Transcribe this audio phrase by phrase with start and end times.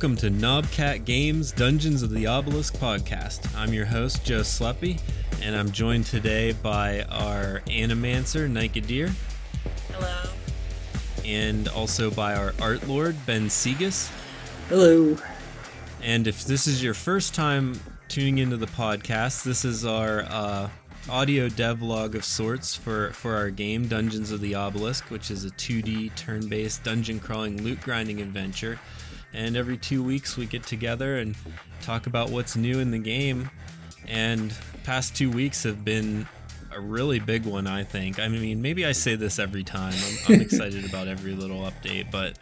[0.00, 3.54] Hello and welcome to Knobcat Games Dungeons of the Obelisk podcast.
[3.54, 4.98] I'm your host, Joe Sleppy,
[5.42, 9.12] and I'm joined today by our Animancer, Nikadir.
[9.92, 10.30] Hello.
[11.26, 14.10] And also by our Art Lord, Ben Segas.
[14.70, 15.18] Hello.
[16.02, 17.78] And if this is your first time
[18.08, 20.70] tuning into the podcast, this is our uh,
[21.10, 25.50] audio devlog of sorts for, for our game, Dungeons of the Obelisk, which is a
[25.50, 28.78] 2D turn based dungeon crawling loot grinding adventure.
[29.32, 31.36] And every two weeks we get together and
[31.82, 33.50] talk about what's new in the game.
[34.08, 34.52] And
[34.84, 36.26] past two weeks have been
[36.74, 38.18] a really big one, I think.
[38.18, 39.94] I mean, maybe I say this every time.
[39.94, 42.38] I'm, I'm excited about every little update, but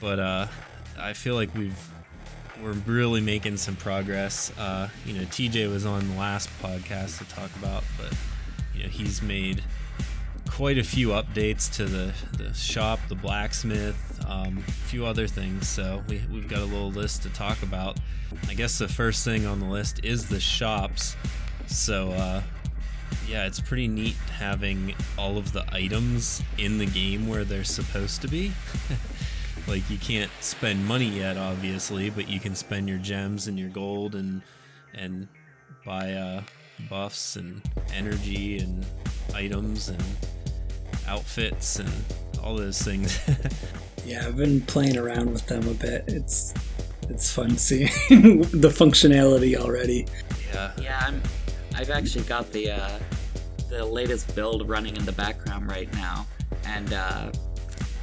[0.00, 0.46] but uh,
[0.98, 1.78] I feel like we've
[2.62, 4.50] we're really making some progress.
[4.58, 8.12] Uh, you know, TJ was on the last podcast to talk about, but
[8.74, 9.62] you know, he's made
[10.50, 15.68] quite a few updates to the, the shop, the blacksmith, um, a few other things.
[15.68, 17.98] So we, we've got a little list to talk about.
[18.48, 21.16] I guess the first thing on the list is the shops.
[21.66, 22.42] So uh,
[23.28, 28.22] yeah, it's pretty neat having all of the items in the game where they're supposed
[28.22, 28.52] to be.
[29.66, 33.70] like you can't spend money yet obviously but you can spend your gems and your
[33.70, 34.40] gold and
[34.94, 35.26] and
[35.84, 36.40] buy uh,
[36.88, 38.86] buffs and energy and
[39.34, 40.04] items and
[41.06, 41.90] outfits and
[42.42, 43.18] all those things
[44.06, 46.04] Yeah, I've been playing around with them a bit.
[46.06, 46.54] It's
[47.08, 50.06] it's fun seeing the functionality already.
[50.52, 51.20] yeah Yeah, I'm.
[51.74, 52.98] I've actually got the uh,
[53.68, 56.24] the latest build running in the background right now,
[56.66, 57.32] and uh,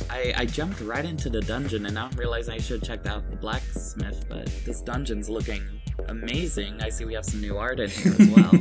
[0.09, 3.07] I, I jumped right into the dungeon, and now I'm realizing I should have checked
[3.07, 4.25] out the blacksmith.
[4.27, 5.63] But this dungeon's looking
[6.09, 6.81] amazing.
[6.81, 8.51] I see we have some new art in here as well.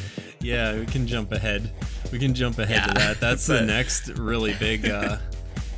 [0.40, 1.70] yeah we can jump ahead
[2.12, 3.20] we can jump ahead to that.
[3.20, 5.16] That's the next really big uh,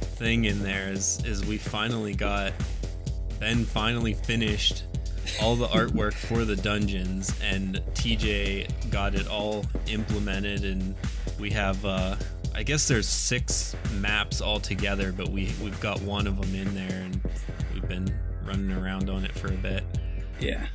[0.00, 2.52] thing in there is is we finally got
[3.40, 4.84] ben finally finished
[5.40, 10.94] all the artwork for the dungeons and tj got it all implemented and
[11.40, 12.14] we have uh
[12.54, 16.72] i guess there's six maps all together but we we've got one of them in
[16.74, 17.20] there and
[17.72, 18.14] we've been
[18.46, 19.84] running around on it for a bit.
[20.40, 20.66] Yeah.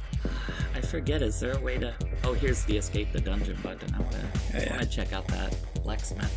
[0.80, 1.22] I forget.
[1.22, 1.94] Is there a way to?
[2.24, 3.94] Oh, here's the escape the dungeon button.
[3.94, 4.18] I wanna,
[4.54, 4.72] Yeah, I yeah.
[4.72, 5.54] wanna check out that
[5.84, 6.32] blacksmith.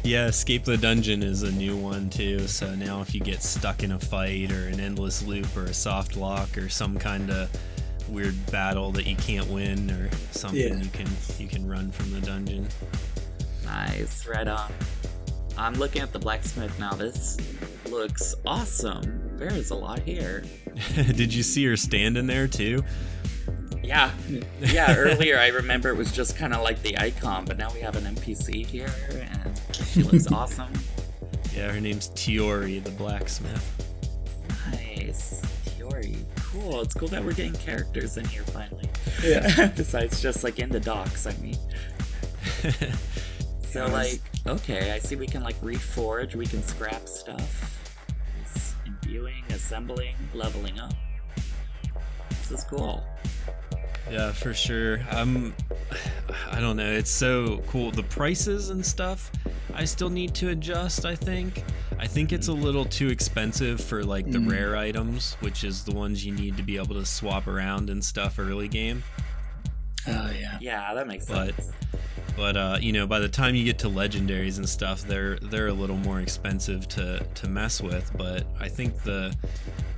[0.04, 2.48] yeah, Escape the Dungeon is a new one too.
[2.48, 5.72] So now if you get stuck in a fight or an endless loop or a
[5.74, 7.48] soft lock or some kind of
[8.08, 10.82] weird battle that you can't win or something, Yeah.
[10.82, 11.06] you can
[11.38, 12.66] you can run from the dungeon.
[13.64, 14.72] Nice, right on.
[15.56, 16.94] I'm looking at the blacksmith now.
[16.94, 17.36] This
[17.88, 19.19] looks awesome.
[19.40, 20.44] There is a lot here.
[20.94, 22.84] Did you see her standing there too?
[23.82, 24.10] Yeah,
[24.60, 24.94] yeah.
[24.94, 27.96] Earlier, I remember it was just kind of like the icon, but now we have
[27.96, 30.70] an NPC here, and she looks awesome.
[31.54, 33.86] Yeah, her name's Tiori the blacksmith.
[34.72, 36.18] Nice, Tiori.
[36.36, 36.82] Cool.
[36.82, 38.90] It's cool that we're getting characters in here finally.
[39.24, 39.68] Yeah.
[39.76, 41.56] Besides just like in the docks, I mean.
[43.62, 43.92] So Yes.
[43.92, 47.79] like, okay, I see we can like reforge, we can scrap stuff.
[49.10, 49.16] Nice.
[49.18, 50.92] Imbuing, assembling, leveling up.
[52.30, 53.04] This is cool.
[54.10, 55.00] Yeah, for sure.
[55.10, 55.54] I'm
[56.50, 56.90] I don't know.
[56.90, 57.90] It's so cool.
[57.90, 59.30] The prices and stuff,
[59.74, 61.04] I still need to adjust.
[61.04, 61.64] I think.
[61.98, 64.50] I think it's a little too expensive for like the Mm.
[64.50, 68.02] rare items, which is the ones you need to be able to swap around and
[68.02, 69.02] stuff early game.
[70.08, 70.56] Oh yeah.
[70.60, 71.72] Yeah, that makes But- sense.
[72.40, 75.66] But uh, you know, by the time you get to legendaries and stuff, they're they're
[75.66, 78.10] a little more expensive to to mess with.
[78.16, 79.36] But I think the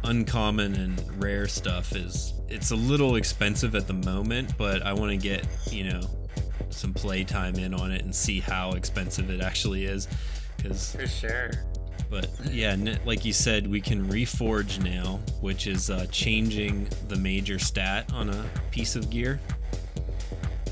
[0.02, 4.58] uncommon and rare stuff is it's a little expensive at the moment.
[4.58, 6.00] But I want to get you know
[6.70, 10.08] some playtime in on it and see how expensive it actually is.
[10.56, 11.52] Because For sure.
[12.10, 12.74] but yeah,
[13.04, 18.30] like you said, we can reforge now, which is uh, changing the major stat on
[18.30, 19.40] a piece of gear.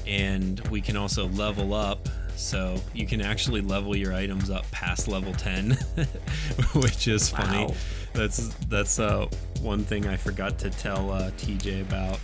[0.06, 5.08] And we can also level up, so you can actually level your items up past
[5.08, 5.73] level 10,
[6.75, 7.67] which is funny.
[7.67, 7.75] Wow.
[8.12, 9.26] That's that's uh,
[9.62, 12.19] one thing I forgot to tell uh, TJ about.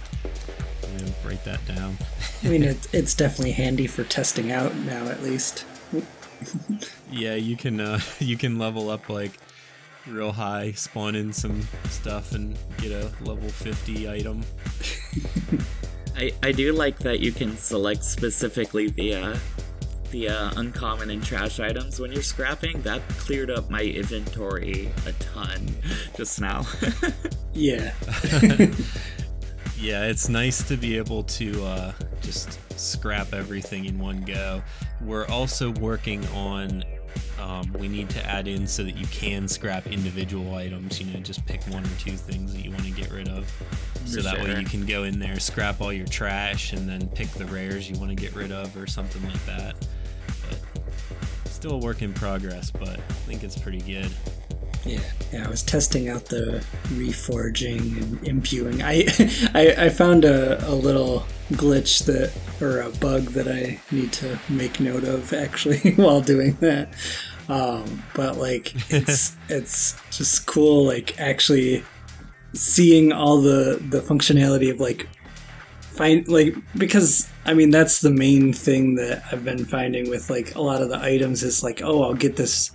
[0.83, 1.97] I'm gonna write that down.
[2.43, 5.65] I mean, it, it's definitely handy for testing out now, at least.
[7.11, 9.33] Yeah, you can uh, you can level up like
[10.07, 14.43] real high, spawn in some stuff, and get a level 50 item.
[16.17, 19.39] I, I do like that you can select specifically the uh,
[20.11, 22.81] the uh, uncommon and trash items when you're scrapping.
[22.83, 25.69] That cleared up my inventory a ton
[26.17, 26.65] just now.
[27.59, 27.95] Yeah.
[29.79, 31.93] Yeah, it's nice to be able to uh,
[32.23, 34.63] just scrap everything in one go.
[35.03, 36.83] We're also working on
[37.41, 41.01] um, we need to add in so that you can scrap individual items.
[41.01, 43.51] You know, just pick one or two things that you want to get rid of.
[44.05, 47.09] So For that way you can go in there, scrap all your trash, and then
[47.09, 49.75] pick the rares you want to get rid of or something like that.
[50.49, 54.11] But still a work in progress, but I think it's pretty good.
[54.87, 55.01] Yeah,
[55.33, 55.47] yeah.
[55.47, 58.83] I was testing out the reforging and imbuing.
[58.83, 59.05] I,
[59.55, 62.33] I, I found a, a little glitch that,
[62.65, 66.89] or a bug that I need to make note of actually while doing that.
[67.49, 71.85] Um, but like, it's it's just cool, like actually
[72.55, 75.09] seeing all the the functionality of like
[75.81, 80.55] find like because I mean that's the main thing that I've been finding with like
[80.55, 82.73] a lot of the items is like oh I'll get this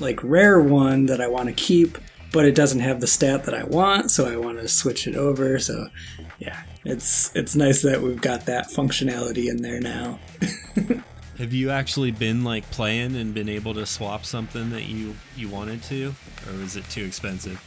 [0.00, 1.98] like rare one that I want to keep,
[2.32, 5.16] but it doesn't have the stat that I want, so I want to switch it
[5.16, 5.58] over.
[5.58, 5.88] So
[6.38, 10.18] yeah, it's it's nice that we've got that functionality in there now.
[11.38, 15.48] Have you actually been like playing and been able to swap something that you you
[15.48, 16.14] wanted to,
[16.46, 17.62] or was it too expensive?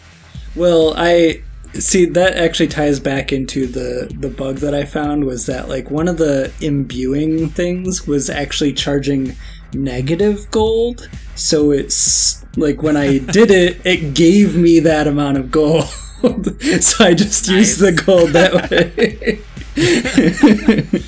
[0.55, 1.41] Well, I
[1.79, 5.89] see that actually ties back into the the bug that I found was that like
[5.89, 9.35] one of the imbuing things was actually charging
[9.75, 11.09] negative gold.
[11.35, 15.85] So it's like when I did it, it gave me that amount of gold.
[16.81, 19.39] so I just used the gold that way.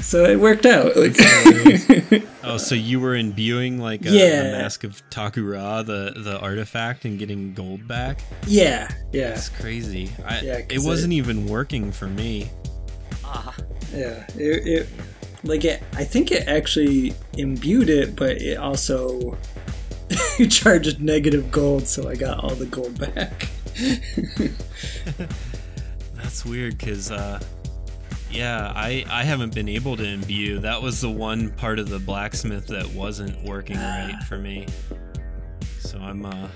[0.00, 0.96] so it worked out.
[0.96, 1.16] Like,
[2.46, 4.42] Oh, so you were imbuing like a, Yeah.
[4.42, 8.20] the mask of Takura, the the artifact, and getting gold back.
[8.46, 10.10] yeah, yeah, It's crazy.
[10.26, 12.50] I, Yeah, it 'cause wasn't it- even working for me.
[13.24, 13.54] Ah,
[13.94, 14.26] yeah.
[14.36, 14.88] It, it
[15.44, 15.82] like it.
[15.92, 19.36] I think it actually imbued it, but it also
[20.48, 23.48] charged negative gold, so I got all the gold back.
[26.14, 27.40] That's weird because, uh,
[28.30, 30.58] yeah, I I haven't been able to imbue.
[30.60, 34.66] That was the one part of the blacksmith that wasn't working right for me.
[35.78, 36.48] So I'm uh,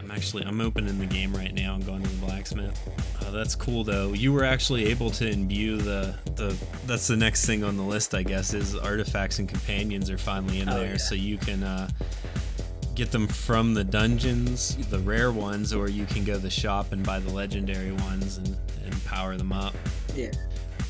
[0.00, 2.78] I'm actually I'm opening the game right now and going to the blacksmith.
[3.24, 4.12] Uh, that's cool though.
[4.12, 6.56] You were actually able to imbue the the.
[6.86, 10.60] That's the next thing on the list, I guess, is artifacts and companions are finally
[10.60, 10.96] in Oh, there, yeah.
[10.96, 11.62] so you can.
[11.62, 11.88] Uh,
[12.94, 16.92] get them from the dungeons, the rare ones, or you can go to the shop
[16.92, 18.54] and buy the legendary ones and,
[18.84, 19.74] and power them up.
[20.14, 20.30] Yeah.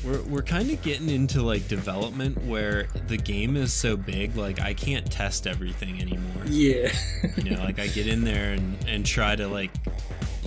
[0.03, 4.59] We're, we're kind of getting into like development where the game is so big, like
[4.59, 6.43] I can't test everything anymore.
[6.45, 6.91] Yeah.
[7.37, 9.71] You know, like I get in there and, and try to like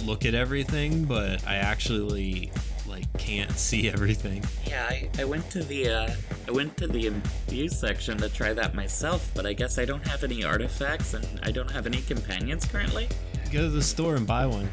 [0.06, 2.50] look at everything, but I actually
[2.86, 4.44] like can't see everything.
[4.66, 4.86] yeah.
[4.88, 6.10] I, I went to the uh,
[6.46, 10.06] I went to the imbue section to try that myself, but I guess I don't
[10.06, 13.08] have any artifacts and I don't have any companions currently.
[13.52, 14.68] Go to the store and buy one.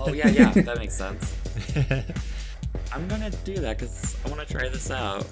[0.00, 1.34] Oh yeah, yeah, that makes sense.
[2.92, 5.26] I'm gonna do that because I want to try this out.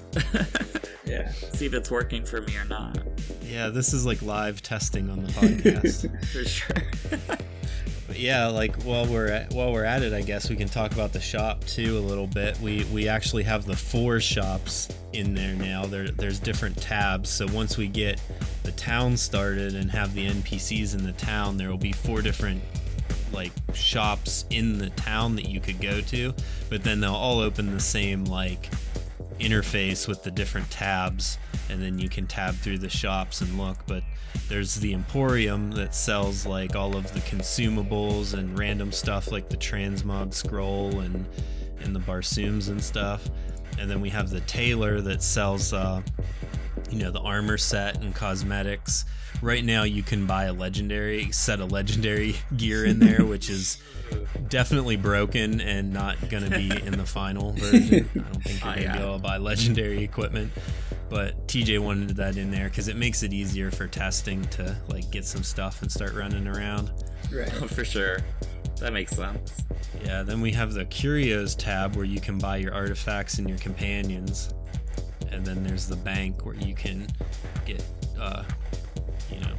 [1.05, 1.31] yeah.
[1.31, 2.97] See if it's working for me or not.
[3.41, 6.25] yeah, this is like live testing on the podcast.
[6.31, 7.37] For sure.
[8.13, 11.11] Yeah, like while we're at, while we're at it, I guess we can talk about
[11.11, 12.59] the shop too a little bit.
[12.59, 15.85] We we actually have the four shops in there now.
[15.85, 17.29] There there's different tabs.
[17.29, 18.21] So once we get
[18.63, 22.61] the town started and have the NPCs in the town, there will be four different
[23.33, 26.33] like shops in the town that you could go to,
[26.69, 28.69] but then they'll all open the same like
[29.39, 31.37] interface with the different tabs
[31.69, 34.01] and then you can tab through the shops and look but
[34.49, 39.57] there's the emporium that sells like all of the consumables and random stuff like the
[39.57, 41.25] transmog scroll and
[41.81, 43.27] and the barsooms and stuff.
[43.79, 46.01] And then we have the tailor that sells uh
[46.89, 49.05] you know the armor set and cosmetics.
[49.41, 53.81] Right now you can buy a legendary set of legendary gear in there which is
[54.47, 58.09] definitely broken and not gonna be in the final version.
[58.15, 60.51] I don't think you're Oh, gonna be able to buy legendary equipment
[61.09, 65.09] but tj wanted that in there because it makes it easier for testing to like
[65.11, 66.91] get some stuff and start running around
[67.31, 67.49] Right.
[67.71, 68.19] For sure.
[68.79, 69.63] That makes sense.
[70.03, 73.57] yeah then we have the curios tab where you can buy your artifacts and your
[73.57, 74.53] companions
[75.31, 77.07] and then there's the bank where you can
[77.65, 77.83] get
[78.19, 78.43] uh
[79.31, 79.55] you know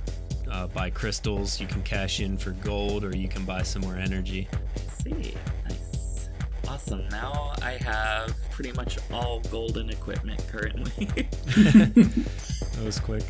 [0.52, 3.96] uh, buy crystals you can cash in for gold or you can buy some more
[3.96, 5.34] energy I see.
[5.68, 6.28] Nice.
[6.68, 7.08] Awesome.
[7.08, 11.04] Now I have pretty much all golden equipment currently.
[11.04, 13.22] that was quick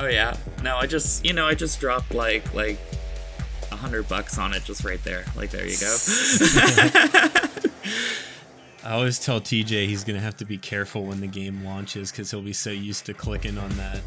[0.00, 0.36] oh yeah.
[0.62, 2.78] No, I just you know I just dropped like like
[3.70, 5.24] a hundred bucks on it just right there.
[5.36, 5.96] Like there you go.
[8.82, 12.30] I always tell TJ he's gonna have to be careful when the game launches because
[12.30, 14.00] he'll be so used to clicking on that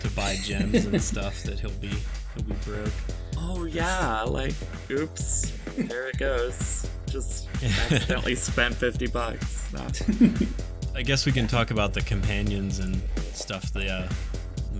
[0.00, 1.92] to buy gems and stuff that he'll be
[2.34, 2.92] he'll be broke.
[3.38, 4.22] oh yeah.
[4.22, 4.54] Like
[4.90, 5.52] oops.
[5.76, 6.88] There it goes.
[7.10, 9.72] Just accidentally spent fifty bucks.
[9.72, 9.86] No.
[10.94, 13.00] I guess we can talk about the companions and
[13.32, 13.72] stuff.
[13.72, 14.08] The uh,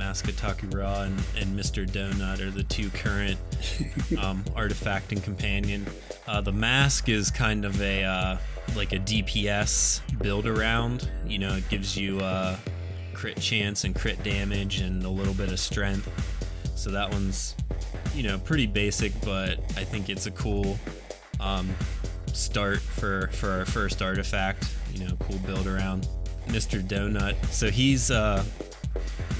[0.01, 1.87] Mask of and, and Mr.
[1.87, 3.39] Donut are the two current
[4.19, 5.87] um, artifact and companion.
[6.27, 8.37] Uh, the mask is kind of a uh,
[8.75, 11.11] like a DPS build around.
[11.27, 12.57] You know, it gives you uh,
[13.13, 16.09] crit chance and crit damage and a little bit of strength.
[16.75, 17.55] So that one's
[18.15, 20.79] you know pretty basic, but I think it's a cool
[21.41, 21.69] um,
[22.35, 24.73] start for for our first artifact.
[24.93, 26.09] You know, cool build around.
[26.47, 26.83] Mr.
[26.83, 27.37] Donut.
[27.47, 28.45] So he's a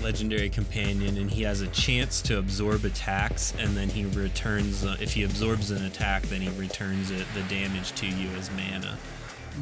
[0.03, 4.85] legendary companion, and he has a chance to absorb attacks, and then he returns.
[4.85, 8.51] Uh, if he absorbs an attack, then he returns it the damage to you as
[8.53, 8.97] mana.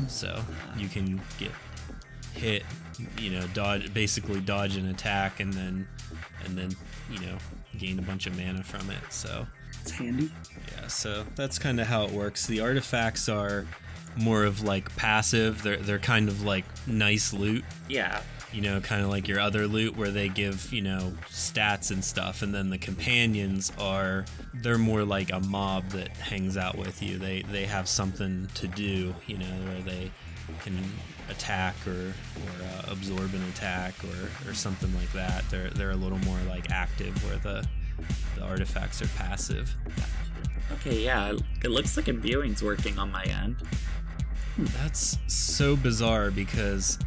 [0.06, 0.40] So
[0.76, 1.50] you can get
[2.35, 2.62] hit,
[3.18, 5.88] you know, dodge basically dodge an attack, and then
[6.44, 6.70] and then
[7.11, 7.38] you know
[7.78, 9.12] gain a bunch of mana from it.
[9.12, 9.47] So
[9.90, 10.30] It's handy.
[10.73, 12.47] yeah, so that's kind of how it works.
[12.47, 13.66] The artifacts are
[14.16, 15.62] more of like passive.
[15.62, 18.21] They're they're kind of like nice loot, Yeah.
[18.52, 22.04] you know, kind of like your other loot where they give, you know, stats and
[22.04, 22.42] stuff.
[22.42, 27.18] And then the companions are they're more like a mob that hangs out with you.
[27.18, 30.11] They they have something to do, you know, where they
[30.64, 30.76] can
[31.28, 35.45] attack or or uh, absorb an attack or or something like that.
[35.50, 37.68] They're they're a little more like active where the
[38.37, 39.75] the artifacts are passive.
[40.75, 41.33] Okay, yeah.
[41.64, 43.57] It looks like imbuing's working on my end.
[44.57, 46.99] Hmm, that's so bizarre because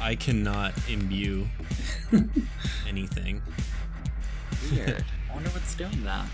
[0.00, 1.46] I cannot imbue
[2.88, 3.42] anything.
[4.70, 5.04] Weird.
[5.30, 6.26] I wonder what's doing that.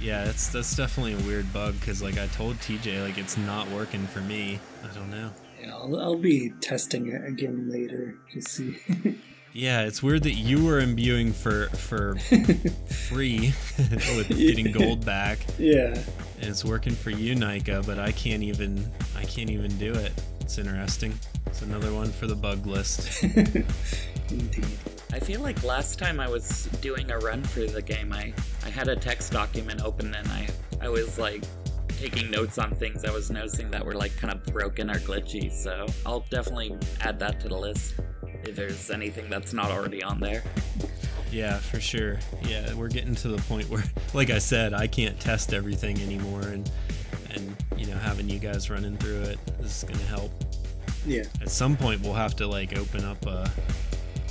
[0.00, 3.68] Yeah, that's that's definitely a weird bug because like I told TJ like it's not
[3.70, 4.60] working for me.
[4.84, 5.30] I don't know.
[5.60, 8.76] Yeah, I'll, I'll be testing it again later to see.
[9.56, 12.16] Yeah, it's weird that you were imbuing for for
[13.08, 15.94] free with getting gold back, yeah.
[15.94, 18.84] and it's working for you, Nika, but I can't even
[19.16, 20.12] I can't even do it.
[20.42, 21.18] It's interesting.
[21.46, 23.24] It's another one for the bug list.
[24.30, 24.66] Indeed.
[25.14, 28.68] I feel like last time I was doing a run through the game, I, I
[28.68, 30.48] had a text document open and I,
[30.82, 31.44] I was like
[31.88, 35.50] taking notes on things I was noticing that were like kind of broken or glitchy.
[35.50, 37.94] So I'll definitely add that to the list
[38.48, 40.42] if there's anything that's not already on there.
[41.30, 42.18] Yeah, for sure.
[42.42, 43.84] Yeah, we're getting to the point where,
[44.14, 46.70] like I said, I can't test everything anymore, and
[47.34, 50.30] and you know having you guys running through it is gonna help.
[51.04, 51.24] Yeah.
[51.40, 53.46] At some point, we'll have to like open up uh,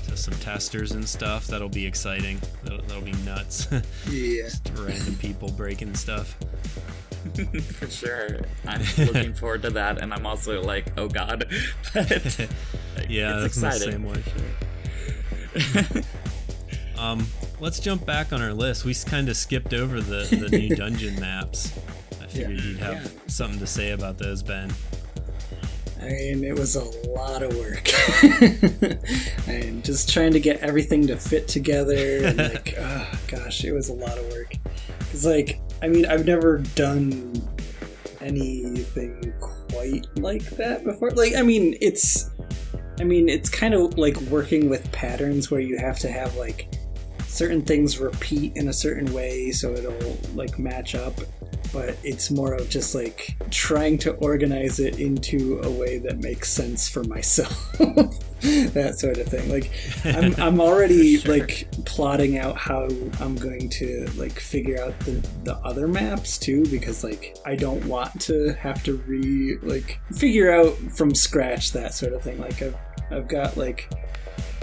[0.08, 1.48] to some testers and stuff.
[1.48, 2.42] That'll be exciting.
[2.64, 3.68] That'll, that'll be nuts.
[4.10, 4.44] Yeah.
[4.44, 6.38] Just random people breaking stuff.
[7.74, 8.39] For sure.
[8.67, 11.46] I'm looking forward to that and I'm also like, oh god.
[11.94, 12.10] But
[12.98, 14.03] like, Yeah, it's that's exciting.
[14.03, 16.03] the same way.
[16.98, 17.25] um,
[17.60, 18.86] let's jump back on our list.
[18.86, 21.74] We kind of skipped over the the new dungeon maps.
[22.22, 23.10] I figured you'd have Yeah.
[23.27, 24.72] something to say about those, Ben.
[26.01, 27.89] I mean, it was a lot of work.
[29.48, 32.25] and just trying to get everything to fit together.
[32.25, 34.53] And like, oh, gosh, it was a lot of work.
[35.12, 37.41] It's like, I mean, I've never done
[38.22, 41.12] anything quite like that before.
[41.12, 42.32] Like, I mean, it's,
[43.00, 46.74] I mean, it's kind of like working with patterns where you have to have like
[47.36, 51.13] certain things repeat in a certain way so it'll like match up
[51.74, 56.50] but it's more of just like trying to organize it into a way that makes
[56.50, 57.77] sense for myself
[58.74, 59.72] that sort of thing like
[60.04, 61.38] i'm, I'm already sure.
[61.38, 62.88] like plotting out how
[63.20, 65.12] i'm going to like figure out the,
[65.44, 70.52] the other maps too because like i don't want to have to re like figure
[70.52, 72.75] out from scratch that sort of thing like i've,
[73.12, 73.90] I've got like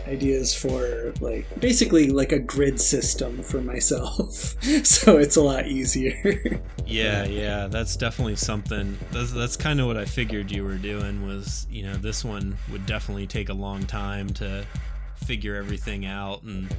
[0.07, 6.61] ideas for like basically like a grid system for myself so it's a lot easier
[6.93, 8.99] Yeah, yeah, that's definitely something.
[9.13, 11.27] That's, that's kind of what I figured you were doing.
[11.27, 14.67] Was you know this one would definitely take a long time to
[15.15, 16.75] figure everything out and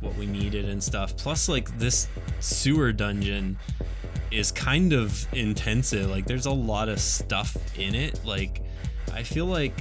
[0.00, 1.16] what we needed and stuff.
[1.16, 2.08] Plus, like this
[2.40, 3.58] sewer dungeon
[4.30, 6.08] is kind of intensive.
[6.08, 8.24] Like there's a lot of stuff in it.
[8.24, 8.62] Like
[9.12, 9.74] I feel like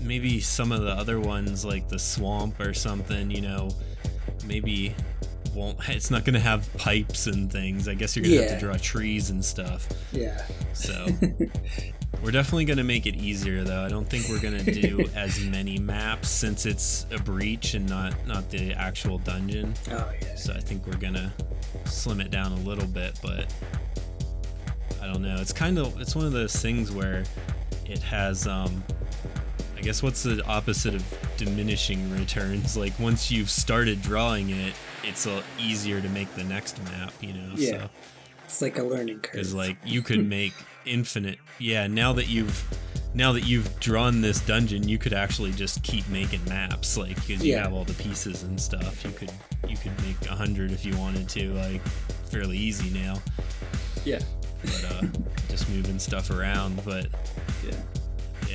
[0.00, 3.70] maybe some of the other ones, like the swamp or something, you know,
[4.46, 4.94] maybe
[5.54, 5.78] won't.
[5.88, 7.88] It's not gonna have pipes and things.
[7.88, 9.88] I guess you're gonna have to draw trees and stuff.
[10.12, 11.06] yeah So
[12.22, 13.84] we're definitely gonna make it easier, though.
[13.84, 18.14] I don't think we're gonna do as many maps since it's a breach and not
[18.26, 19.74] not the actual dungeon.
[19.90, 21.32] oh yeah So I think we're gonna
[21.86, 23.52] slim it down a little bit, but
[25.00, 25.36] I don't know.
[25.40, 27.24] It's kind of it's one of those things where
[27.86, 28.82] it has um
[29.76, 31.04] I guess what's the opposite of
[31.36, 32.76] diminishing returns?
[32.76, 37.32] Like once you've started drawing it, it's a, easier to make the next map, you
[37.34, 37.50] know.
[37.56, 37.70] Yeah.
[37.82, 37.90] So
[38.44, 40.52] it's like a learning curve because like you could make
[40.84, 42.64] infinite yeah now that you've
[43.12, 47.42] now that you've drawn this dungeon, you could actually just keep making maps, like because
[47.44, 47.62] you Yeah.
[47.62, 49.04] have all the pieces and stuff.
[49.04, 49.32] You could
[49.68, 51.80] you could make a hundred if you wanted to, like
[52.30, 53.20] fairly easy now.
[54.04, 54.20] Yeah.
[54.62, 55.02] But uh,
[55.48, 56.82] just moving stuff around.
[56.84, 57.06] But
[57.66, 57.74] Yeah.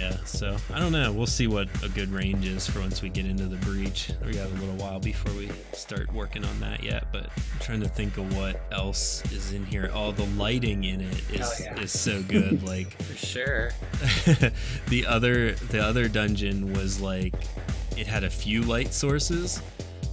[0.01, 1.12] Yeah, so I don't know.
[1.12, 4.12] We'll see what a good range is for once we get into the breach.
[4.25, 7.81] We got a little while before we start working on that yet, but I'm trying
[7.81, 9.91] to think of what else is in here.
[9.93, 11.79] All the lighting in it is Oh, yeah.
[11.79, 12.63] is so good.
[12.67, 13.72] like For sure.
[14.88, 17.36] the other the other dungeon was like
[17.98, 19.62] it had a few light sources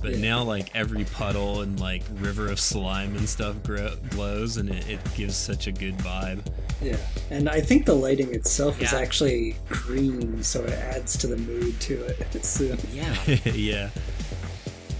[0.02, 0.21] but Yeah.
[0.31, 4.88] now like every puddle and like river of slime and stuff grow, glows and it,
[4.88, 6.40] it gives such a good vibe
[6.83, 6.97] Yeah.
[7.31, 11.81] And I think the lighting itself is actually green, so it adds to the mood
[11.81, 12.26] to it.
[12.35, 13.14] It's, uh, Yeah.
[13.52, 13.90] yeah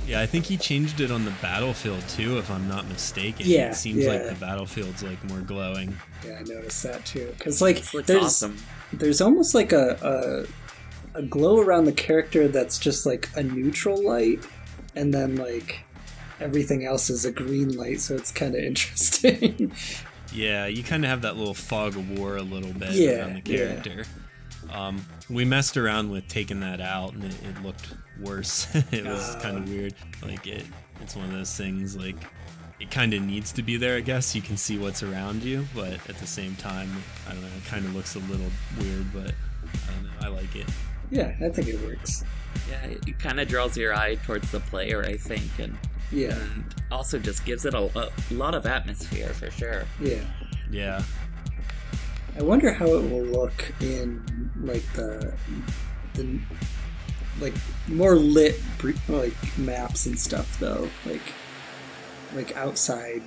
[0.07, 3.69] yeah i think he changed it on the battlefield too if i'm not mistaken Yeah,
[3.73, 5.95] it seems like the battlefield's like more glowing
[6.27, 7.33] yeah, I noticed that too.
[7.39, 8.57] Because like, there's awesome.
[8.93, 10.47] there's almost like a,
[11.15, 14.41] a a glow around the character that's just like a neutral light,
[14.95, 15.81] and then like
[16.41, 19.73] everything else is a green light, so it's kind of interesting.
[20.33, 23.43] Yeah, you kind of have that little fog of war a little bit Yeah, around
[23.45, 23.59] the yeah.
[23.83, 24.05] character.
[24.71, 27.89] Um, we messed around with taking that out, and it, it looked
[28.21, 28.67] worse.
[28.93, 29.41] it was Ah.
[29.41, 29.95] kind of weird.
[30.23, 30.65] Like it,
[31.01, 31.97] it's one of those things.
[31.97, 32.17] Like
[32.79, 34.35] it kind of needs to be there, I guess.
[34.35, 36.91] You can see what's around you, but at the same time,
[37.27, 37.49] I don't know.
[37.57, 39.31] It kind of looks a little weird, but
[39.89, 40.11] I don't know.
[40.21, 40.67] I like it.
[41.11, 42.25] Yeah, I think it works.
[42.71, 45.77] Yeah, it, it kind of draws your eye towards the player, I think, and,
[46.13, 49.85] Yeah, and also just gives it a, a lot of atmosphere for sure.
[50.01, 50.23] yeah.
[50.71, 51.03] Yeah,
[52.39, 54.23] I wonder how it will look in
[54.61, 55.33] like the
[56.15, 56.39] the
[57.41, 57.55] like
[57.87, 58.61] more lit
[59.09, 61.23] like maps and stuff though, like
[62.35, 63.23] like outside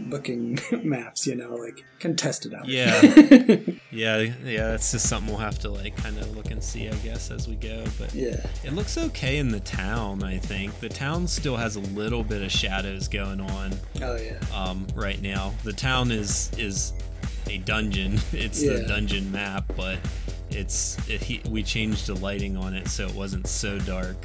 [0.00, 1.26] looking maps.
[1.26, 2.66] You know, like contested out.
[2.68, 3.00] Yeah.
[3.90, 4.70] yeah, yeah.
[4.70, 7.48] That's just something we'll have to like kind of look and see, I guess, as
[7.48, 7.84] we go.
[7.98, 10.78] But yeah, It looks okay in the town, I think.
[10.80, 15.20] The town still has a little bit of shadows going on oh yeah, um, right
[15.20, 15.52] now.
[15.64, 16.92] The town is is
[17.48, 18.18] a dungeon.
[18.32, 19.98] It's the dungeon map, but
[20.50, 24.16] it's it, he, we changed the lighting on it so it wasn't so dark.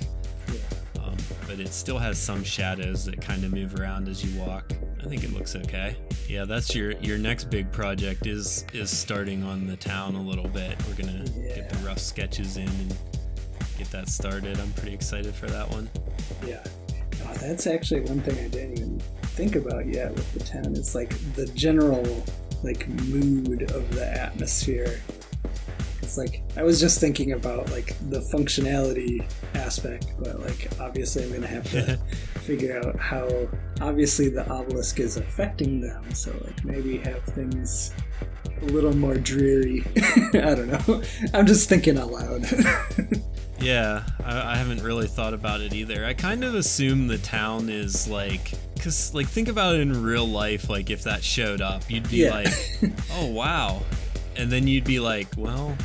[1.48, 1.56] Yeah.
[1.56, 4.72] But it still has some shadows that kind of move around as you walk.
[5.00, 5.96] I think it looks okay.
[6.28, 10.48] Yeah, that's your your next big project is is starting on the town a little
[10.48, 10.76] bit.
[10.88, 11.24] We're gonna
[11.56, 12.98] get the rough sketches in and
[13.78, 14.60] get that started.
[14.60, 15.90] I'm pretty excited for that one.
[16.46, 16.64] Yeah.
[17.24, 19.00] Oh, that's actually one thing I didn't even
[19.38, 20.76] think about yet with the town.
[20.76, 22.04] It's like the general
[22.64, 25.00] like mood of the atmosphere.
[26.08, 31.34] It's like I was just thinking about like the functionality aspect, but like obviously I'm
[31.34, 31.98] gonna have to
[32.46, 33.28] figure out how
[33.82, 36.14] obviously the obelisk is affecting them.
[36.16, 37.92] So like maybe have things
[38.62, 39.84] a little more dreary.
[40.34, 41.04] I don't know.
[41.34, 42.46] I'm just thinking out loud.
[43.60, 46.06] Yeah, I, I haven't really thought about it either.
[46.06, 50.28] I kind of assume the town is like, cause like think about it in real
[50.28, 50.70] life.
[50.70, 52.36] Like if that showed up, you'd be Yeah.
[52.36, 52.54] like,
[53.14, 53.82] oh wow,
[54.36, 55.76] and then you'd be like, well,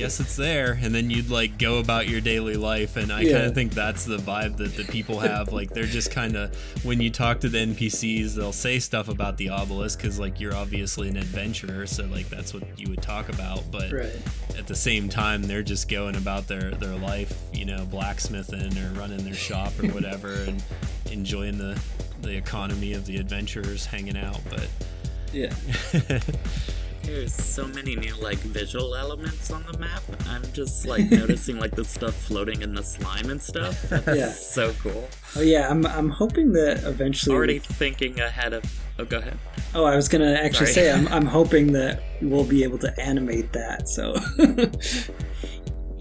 [0.00, 2.96] guess it's there, and then you'd like go about your daily life.
[2.96, 5.52] And I kind of think that's the vibe that the people have.
[5.52, 9.36] like they're just kind of when you talk to the NPCs, they'll say stuff about
[9.36, 13.28] the obelisk because like you're obviously an adventurer, so like that's what you would talk
[13.28, 13.70] about.
[13.70, 14.58] But right.
[14.58, 18.90] at the same time they're just going about their their life you know blacksmithing or
[18.98, 20.62] running their shop or whatever and
[21.10, 21.80] enjoying the
[22.22, 24.68] the economy of the adventurers hanging out but
[25.32, 25.52] Yeah.
[27.02, 30.02] There's so many new like visual elements on the map.
[30.28, 33.82] I'm just like noticing like the stuff floating in the slime and stuff.
[33.88, 34.28] That's Yeah.
[34.30, 35.08] so cool.
[35.36, 37.34] Oh yeah, I'm I'm hoping that eventually.
[37.34, 38.64] Already thinking ahead of.
[38.98, 39.38] Oh, go ahead.
[39.74, 40.86] Oh, I was gonna actually Sorry.
[40.86, 43.88] say I'm I'm hoping that we'll be able to animate that.
[43.88, 44.14] So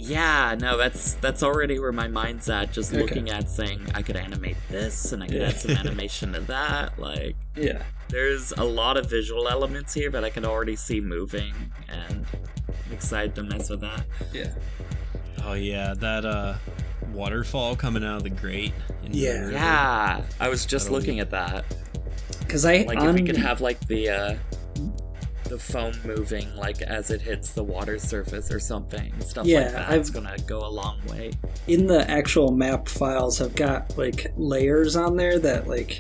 [0.09, 2.71] Yeah, no, that's that's already where my mind's at.
[2.73, 3.01] Just Okay.
[3.01, 5.47] looking at saying I could animate this and I could Yeah.
[5.49, 6.97] add some animation to that.
[6.97, 11.53] Like, yeah, there's a lot of visual elements here that I can already see moving,
[11.87, 12.25] and
[12.85, 14.03] I'm excited to mess with that.
[14.33, 14.51] yeah,
[15.43, 16.55] oh yeah that uh
[17.13, 18.73] waterfall coming out of the grate
[19.05, 19.31] in the Yeah.
[19.39, 19.51] river.
[19.51, 21.65] Yeah, I was just That'll looking be- at that.
[22.39, 24.35] because I Like, on, if we could have like the uh,
[25.49, 29.71] the foam moving like as it hits the water surface or something, stuff Yeah, like
[29.73, 29.91] that.
[29.97, 31.31] It's gonna go a long way.
[31.67, 35.99] in the actual map files, I've got like layers on there that like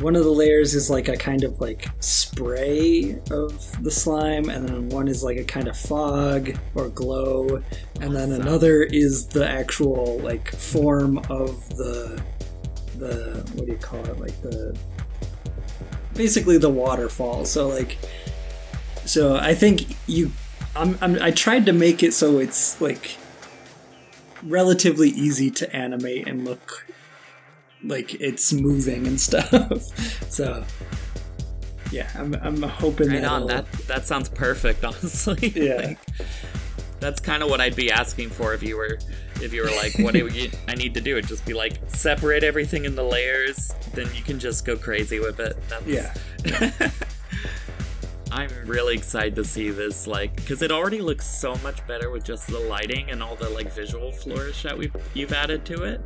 [0.00, 4.66] one of the layers is like a kind of like spray of the slime, and
[4.68, 7.62] then one is like a kind of fog or glow,
[8.00, 8.42] and then Awesome.
[8.42, 12.22] another is the actual like form of the
[12.98, 14.74] the what do you call it like the
[16.14, 17.44] basically the waterfall.
[17.44, 17.98] So like
[19.04, 20.32] so I think you
[20.76, 23.16] I'm, I'm I tried to make it so it's like
[24.42, 26.86] relatively easy to animate and look
[27.82, 29.82] like it's moving and stuff.
[30.30, 30.64] so
[31.90, 33.46] yeah, I'm I'm hoping Right on.
[33.46, 35.48] That that sounds perfect, honestly.
[35.48, 35.74] Yeah.
[35.74, 35.98] Like,
[37.00, 38.98] that's kind of what I'd be asking for if you were
[39.40, 41.16] if you were like, what do you, I need to do?
[41.16, 43.72] It'd just be like separate everything into layers.
[43.94, 45.56] Then you can just go crazy with it.
[45.68, 46.90] That's, yeah.
[48.32, 52.24] I'm really excited to see this, like, because it already looks so much better with
[52.24, 56.00] just the lighting and all the like visual flourish that we've you've added to it.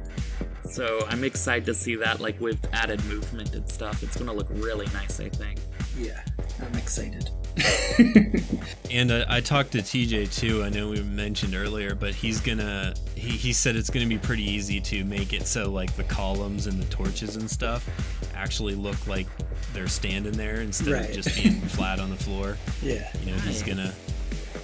[0.65, 4.03] So I'm excited to see that, like, with added movement and stuff.
[4.03, 5.61] It's gonna look really nice, I think.
[5.99, 6.21] Yeah.
[6.61, 7.31] I'm excited.
[8.91, 10.63] And uh, I talked to TJ too.
[10.63, 12.95] I know we mentioned earlier, but he's gonna.
[13.17, 16.67] He, he said it's gonna be pretty easy to make it so like the columns
[16.69, 17.89] and the torches and stuff
[18.37, 19.27] actually look like
[19.73, 21.09] they're standing there instead Right.
[21.09, 22.57] of just being flat on the floor.
[22.83, 23.09] Yeah.
[23.21, 23.63] You know, he's Nice.
[23.63, 23.93] gonna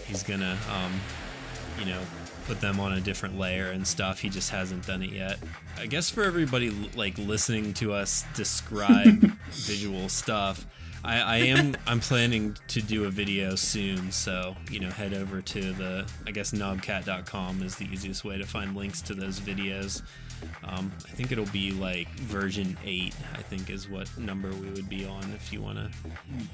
[0.06, 0.92] he's gonna um,
[1.80, 2.00] you know
[2.46, 4.20] put them on a different layer and stuff.
[4.20, 5.38] He just hasn't done it yet.
[5.78, 10.66] I guess for everybody like listening to us describe visual stuff.
[11.02, 15.40] I, I am I'm planning to do a video soon, so you know head over
[15.40, 20.02] to the I guess knobcat.com is the easiest way to find links to those videos.
[20.64, 23.14] Um, I think it'll be like version eight.
[23.34, 25.90] I think is what number we would be on if you want to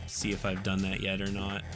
[0.07, 1.63] see if I've done that yet or not.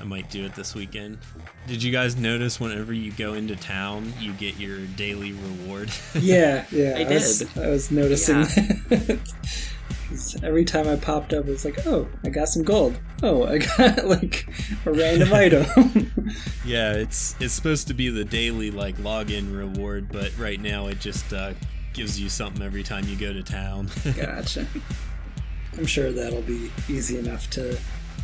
[0.00, 1.18] I might do it this weekend.
[1.66, 5.90] Did you guys notice whenever you go into town, you get your daily reward?
[6.14, 6.94] Yeah, yeah.
[6.98, 7.58] I was, did.
[7.58, 8.44] I was noticing Yeah.
[8.90, 9.34] that.
[10.42, 12.98] Every time I popped up, it's like, oh, I got some gold.
[13.22, 14.46] Oh, I got like
[14.86, 15.64] a random item.
[16.64, 21.00] yeah, it's it's supposed to be the daily like login reward, but right now it
[21.00, 21.52] just uh,
[21.92, 23.90] gives you something every time you go to town.
[24.16, 24.66] gotcha.
[25.76, 27.78] I'm sure that'll be easy enough to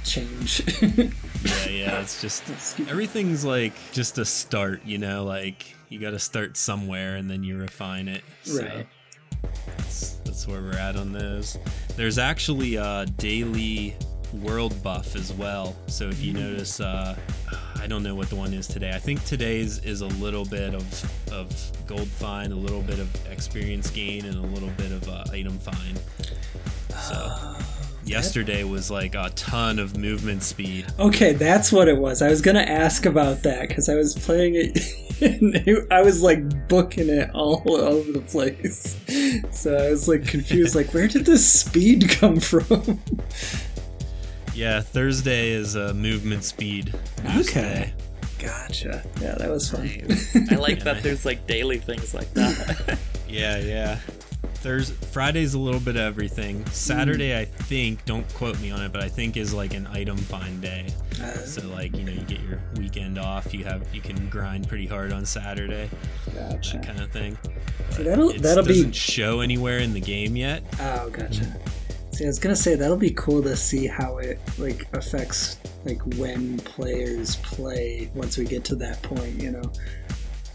[0.05, 0.63] change.
[0.83, 2.43] yeah, yeah, it's just
[2.89, 7.45] everything's like just a start, you know, like you got to start somewhere and then
[7.45, 8.23] you refine it.
[8.43, 8.87] So Right.
[9.95, 11.57] That's, that's where we're at on those.
[11.95, 13.95] There's actually a daily
[14.43, 15.77] world buff as well.
[15.87, 17.17] So if you notice, uh,
[17.77, 18.91] I don't know what the one is today.
[18.93, 21.49] I think today's is a little bit of of
[21.87, 25.59] gold find, a little bit of experience gain, and a little bit of uh, item
[25.61, 26.01] find.
[27.01, 27.57] So
[28.07, 30.87] yesterday was like a ton of movement speed.
[30.99, 32.23] Okay, that's what it was.
[32.23, 34.79] I was gonna ask about that because I was playing it.
[35.21, 38.97] and I was like booking it all over the place,
[39.51, 40.75] so I was like confused.
[40.85, 43.01] Like, where did this speed come from?
[44.55, 46.93] Yeah, Thursday is a movement speed.
[47.39, 47.61] Okay.
[47.61, 47.95] day.
[48.39, 49.05] Gotcha.
[49.21, 49.89] Yeah, that was fun.
[50.51, 52.99] I like that there's like daily things like that.
[53.29, 53.99] Yeah, yeah.
[54.65, 56.65] Thursday, Friday's a little bit of everything.
[56.69, 60.17] Saturday, I think, don't quote me on it, but I think is like an item
[60.17, 60.87] find day.
[61.21, 63.53] Uh, So like you know, you get your weekend off.
[63.53, 65.91] You have you can grind pretty hard on Saturday,
[66.35, 66.79] gotcha.
[66.79, 67.37] that kind of thing.
[67.91, 68.73] So that'll that'll be.
[68.73, 70.65] doesn't show anywhere in the game yet.
[70.81, 71.45] Oh, gotcha.
[72.13, 76.01] See, I was gonna say that'll be cool to see how it like affects like
[76.17, 79.43] when players play once we get to that point.
[79.43, 79.73] You know.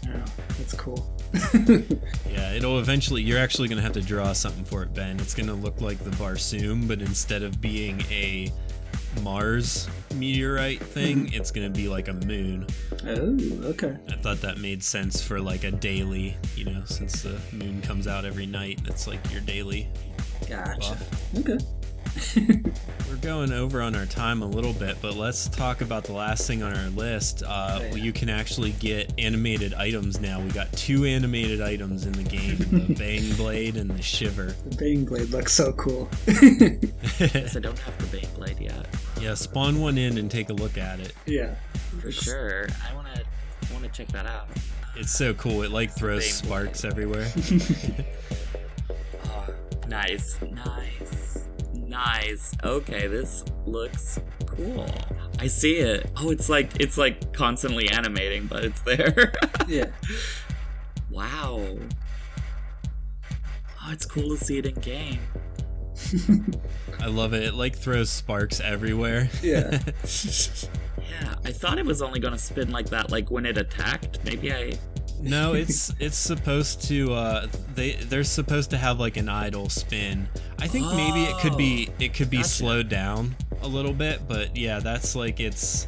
[0.08, 0.24] Oh,
[0.58, 1.06] that's cool.
[2.28, 3.22] Yeah, it'll eventually.
[3.22, 5.18] You're actually gonna have to draw something for it, Ben.
[5.20, 8.52] It's gonna look like the Barsoom, but instead of being a
[9.22, 11.34] Mars meteorite thing, mm-hmm.
[11.34, 12.66] it's gonna be like a moon.
[13.06, 13.38] Oh,
[13.70, 13.96] okay.
[14.08, 18.06] I thought that made sense for like a daily, you know, since the moon comes
[18.06, 18.80] out every night.
[18.84, 19.88] That's like your daily.
[20.48, 20.90] Gotcha.
[20.90, 21.38] buff.
[21.38, 21.58] Okay.
[23.08, 26.46] We're going over on our time a little bit, but let's talk about the last
[26.46, 27.42] thing on our list.
[27.42, 27.94] Uh, Oh, yeah.
[27.94, 30.40] You can actually get animated items now.
[30.40, 34.54] We got two animated items in the game: the Bang Blade and the Shiver.
[34.68, 36.08] The Bang Blade looks so cool.
[36.26, 38.86] Guess I don't have the Bang Blade yet.
[39.20, 41.12] Yeah, spawn one in and take a look at it.
[41.26, 41.54] yeah.
[42.00, 42.68] For sure.
[42.88, 43.22] I wanna
[43.72, 44.48] wanna check that out.
[44.96, 45.62] It's so cool.
[45.62, 47.30] It like throws sparks everywhere.
[49.24, 49.46] Oh,
[49.88, 50.38] nice.
[50.42, 51.46] Nice.
[51.90, 52.56] Nice.
[52.62, 54.86] Okay, this looks cool.
[55.40, 56.08] I see it.
[56.16, 59.32] Oh, it's like it's like constantly animating, but it's there.
[59.68, 59.86] Yeah.
[61.10, 61.64] wow.
[63.82, 65.20] Oh, it's cool to see it in game.
[67.00, 67.42] I love it.
[67.44, 69.28] It like throws sparks everywhere.
[69.42, 69.78] Yeah.
[71.10, 74.20] Yeah, I thought it was only gonna spin like that, like when it attacked.
[74.24, 74.74] Maybe I.
[75.22, 80.28] No, it's it's supposed to uh they they're supposed to have like an idle spin.
[80.58, 82.48] I think maybe it could be it could be Gotcha.
[82.48, 85.86] slowed down a little bit, but yeah, that's like its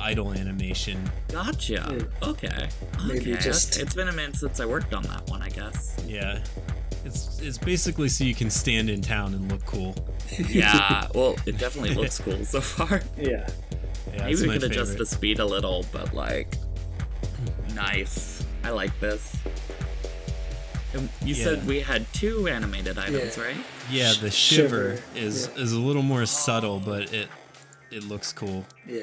[0.00, 1.10] idle animation.
[1.28, 1.72] Gotcha.
[1.72, 2.28] Yeah.
[2.28, 2.68] Okay.
[3.06, 3.42] Maybe okay.
[3.42, 3.82] just- okay.
[3.82, 5.42] It's been a minute since I worked on that one.
[5.42, 5.96] I guess.
[6.06, 6.42] Yeah.
[7.04, 9.94] It's it's basically so you can stand in town and look cool.
[10.48, 11.06] Yeah.
[11.14, 13.02] well, it definitely looks cool so far.
[13.18, 13.46] Yeah.
[14.12, 16.48] Yeah, Maybe we my could adjust the speed a little, but like,
[17.74, 18.33] nice.
[18.64, 19.36] I like this.
[20.94, 21.44] And you Yeah.
[21.44, 23.42] said we had two animated items, Yeah.
[23.42, 23.56] right?
[23.90, 25.62] Yeah, the Shiver, shiver, is yeah.
[25.62, 27.28] is a little more subtle, but it
[27.90, 28.64] it looks cool.
[28.86, 29.02] Yeah.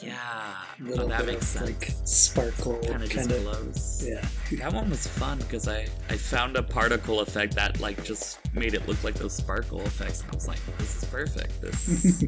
[0.00, 0.16] Yeah.
[0.22, 1.82] Oh, little oh, that bit makes of, sense.
[1.82, 3.42] like sparkle kind of just kind of.
[3.42, 4.04] glows.
[4.06, 4.24] Yeah.
[4.58, 8.72] That one was fun because I, I found a particle effect that like just made
[8.74, 11.60] it look like those sparkle effects, and I was like, this is perfect.
[11.60, 12.24] This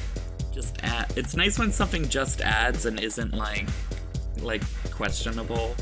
[0.54, 1.12] just add.
[1.16, 3.66] It's nice when something just adds and isn't like
[4.40, 4.62] like
[4.92, 5.74] questionable.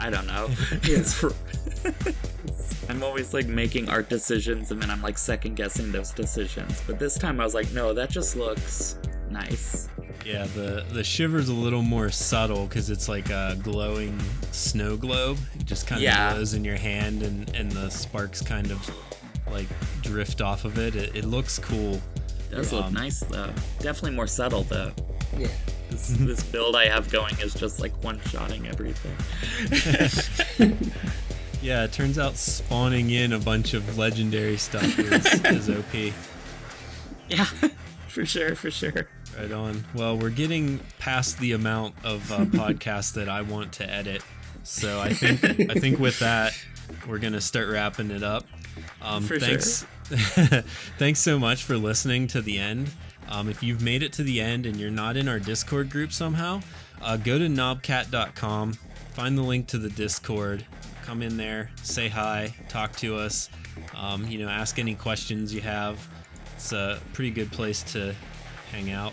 [0.00, 0.48] I don't know.
[0.82, 1.32] It's for-
[2.88, 6.82] I'm always like making art decisions and then I'm like second guessing those decisions.
[6.86, 8.98] But this time I was like, no, that just looks
[9.30, 9.88] nice.
[10.26, 14.18] Yeah, the the shiver's a little more subtle because it's like a glowing
[14.50, 15.38] snow globe.
[15.58, 16.32] It just kind of Yeah.
[16.34, 18.90] glows in your hand, and and the sparks kind of
[19.50, 19.66] like
[20.02, 20.94] drift off of it.
[20.96, 22.00] It, it looks cool.
[22.50, 23.50] does look Um, nice though.
[23.78, 24.92] Definitely more subtle though.
[25.38, 25.48] Yeah.
[25.90, 29.16] This, this build I have going is just like one shotting everything.
[31.62, 36.14] Yeah, it turns out spawning in a bunch of legendary stuff is, is OP.
[37.28, 37.44] Yeah,
[38.08, 39.08] for sure, for sure.
[39.38, 39.84] Right on.
[39.94, 44.22] Well, we're getting past the amount of uh, podcasts that I want to edit,
[44.62, 46.54] so I think I think with that
[47.06, 48.46] we're gonna start wrapping it up.
[49.02, 49.84] Um, For thanks,
[50.98, 52.90] thanks so much for listening to the end.
[53.30, 56.12] Um, if you've made it to the end and you're not in our Discord group
[56.12, 56.60] somehow,
[57.00, 58.72] uh, go to knobcat.com,
[59.12, 60.66] find the link to the Discord,
[61.02, 63.48] come in there, say hi, talk to us,
[63.96, 66.06] um, you know, ask any questions you have.
[66.56, 68.14] It's a pretty good place to
[68.72, 69.12] hang out.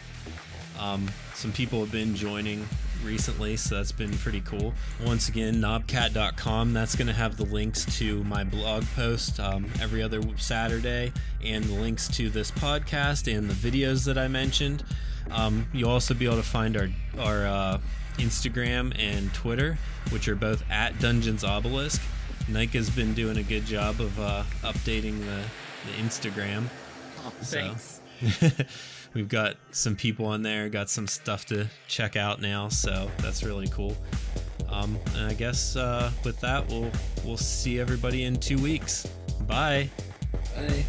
[0.80, 2.68] Um, some people have been joining
[3.04, 4.74] recently, so that's been pretty cool.
[5.06, 6.74] Once again, knobcat.com.
[6.74, 11.12] That's going to have the links to my blog post um, every other Saturday
[11.44, 14.84] and the links to this podcast and the videos that I mentioned.
[15.32, 17.78] Um, you'll also be able to find our, our uh,
[18.18, 19.78] Instagram and Twitter,
[20.10, 22.02] which are both at Dungeons Obelisk.
[22.50, 25.44] Nike has been doing a good job of uh, updating the,
[25.86, 26.66] the Instagram.
[27.26, 28.00] Oh, So- thanks.
[29.14, 33.44] We've got some people on there, got some stuff to check out now, so that's
[33.44, 33.96] really cool.
[34.70, 36.92] Um, and I guess uh, with that, we'll
[37.24, 39.08] we'll see everybody in two weeks.
[39.48, 39.90] Bye.
[40.56, 40.86] Bye.